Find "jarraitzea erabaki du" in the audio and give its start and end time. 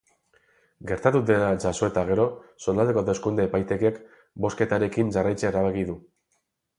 5.19-5.97